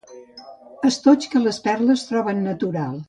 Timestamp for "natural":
2.51-2.99